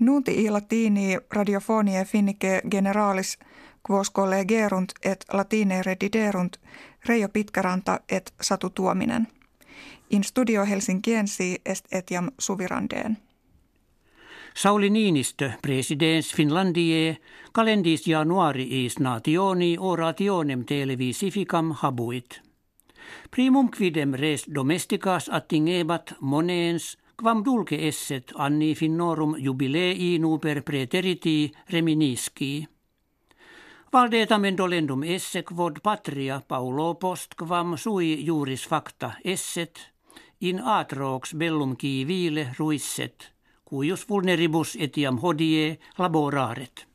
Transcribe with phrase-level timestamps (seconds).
[0.00, 3.38] Nunti i latini radiofonie finnike generalis
[3.90, 6.56] quos collegerunt et latine rediderunt
[7.06, 9.26] Reijo Pitkäranta et Satu Tuominen.
[10.10, 13.18] In studio Helsinkiensi est etiam suvirandeen.
[14.54, 17.16] Sauli Niinistö, presidents Finlandie,
[17.52, 22.40] kalendis januariis nationi orationem televisificam habuit.
[23.30, 32.68] Primum quidem res domesticas attingebat monens quam dulce esset anni finnorum jubilei nuper preteriti reminisci.
[33.92, 39.92] Valdetamen dolendum esse quod patria Paulo post quam sui juris facta esset,
[40.40, 43.32] in atrox bellum civile ruisset,
[43.64, 46.86] cuius vulneribus etiam hodie laboraret.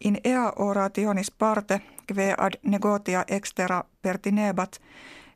[0.00, 4.80] In ea orationis parte, kve ad negotia extera pertinebat,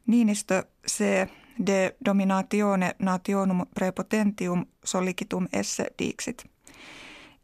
[0.06, 1.28] Niinistö se
[1.66, 6.44] de dominatione nationum prepotentium solicitum esse dixit.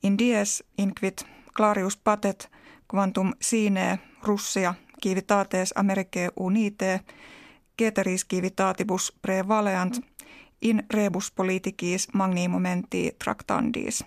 [0.03, 2.51] In dies inquit clarius patet
[2.89, 7.01] quantum sine Russia civitates Americae unite
[7.79, 10.01] ceteris civitatibus prevaleant
[10.63, 14.05] in rebus politicis magni momenti tractandis.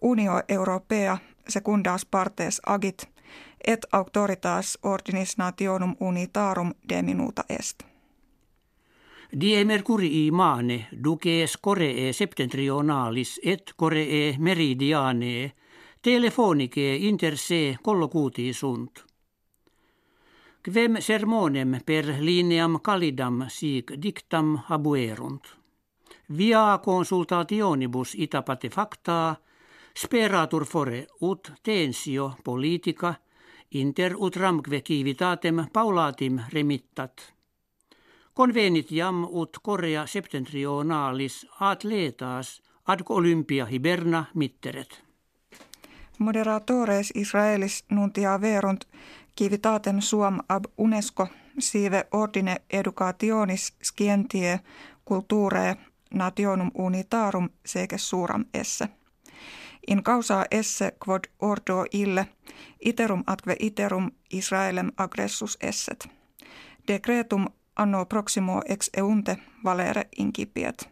[0.00, 3.08] Unio Europea secundas partes agit
[3.66, 7.89] et auctoritas ordinis nationum unitarum deminuta est.
[9.32, 15.52] Die mercurii mane duces coree septentrionalis et coree meridiane
[16.02, 19.04] telefonike inter se collocuti sunt.
[20.62, 25.46] Quem sermonem per lineam calidam sic dictam habuerunt.
[26.34, 29.40] Via consultationibus itapate facta
[29.94, 33.14] speratur fore ut tensio politica
[33.70, 37.39] inter utramque civitatem paulatim remittat.
[38.34, 45.02] Convenit jam ut Korea septentrionalis atletas ad Olympia hiberna mitteret.
[46.18, 48.84] Moderatores Israelis nuntia verunt
[49.38, 54.60] civitatem suam ab UNESCO sive ordine educationis scientie
[55.08, 55.76] culturae
[56.14, 58.88] nationum unitarum seque suram esse.
[59.86, 62.26] In causa esse quod ordo ille
[62.84, 66.08] iterum atque iterum Israelem agressus esset.
[66.88, 67.46] Decretum
[67.80, 70.88] anno proximo ex eunte valere incipiet.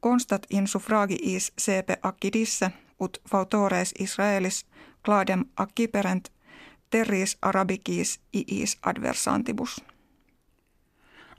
[0.00, 2.70] Constat in suffragiis sepe accidisse
[3.00, 4.66] ut fautores Israelis
[5.04, 6.24] cladem acciperent
[6.90, 9.84] terris arabicis iis adversantibus.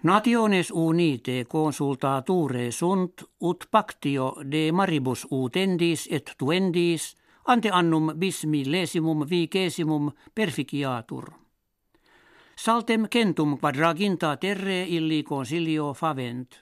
[0.03, 7.15] Nationes unite consultature sunt ut pactio de maribus utendis et tuendis
[7.45, 11.44] ante annum bis millesimum vicesimum perficiatur.
[12.65, 16.55] Saltem centum quadraginta terre illi consilio favent.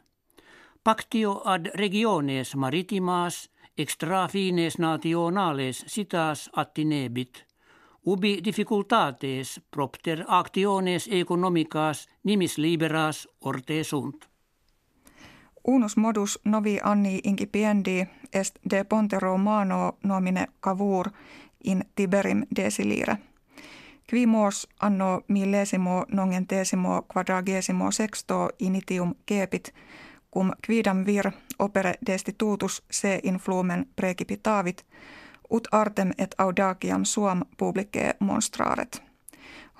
[0.83, 7.45] Pactio ad regiones maritimas extra fines nationales citas attinebit.
[8.05, 14.27] Ubi difficultates propter actiones economicas nimis liberas orte sunt.
[15.67, 21.09] Unus modus novi anni incipiendi est de ponte romano nomine cavur
[21.63, 23.17] in tiberim desilire–
[24.13, 29.73] Quimos anno millesimo nongentesimo quadragesimo sexto initium kepit,
[30.33, 34.85] cum quidam vir opere destitutus se influmen precipitavit,
[35.49, 39.03] ut artem et audaciam suam publicae monstraret.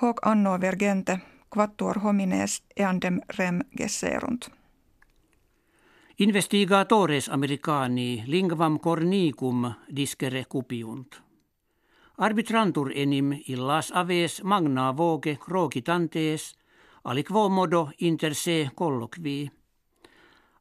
[0.02, 4.50] Hoc anno vergente, quattuor homines eandem rem gesserunt.
[6.20, 11.33] Investigatores americani lingvam cornicum discere cupiunt.
[12.18, 16.54] Arbitrantur enim illas aves magna voge crogitantes,
[17.04, 19.50] aliquo modo inter se colloqui.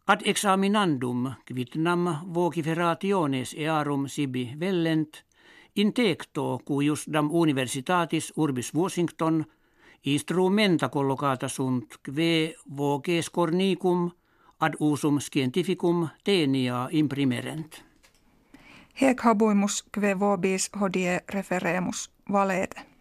[0.07, 5.25] Ad examinandum quitnam vociferationes earum sibi vellent,
[5.77, 9.45] intecto cuius dam universitatis urbis Washington
[10.05, 14.11] instrumenta collocata sunt kve voces cornicum
[14.59, 17.92] ad usum scientificum tenia imprimerent.
[19.01, 22.92] Hec habuimus kve vobis hodie referemus valete.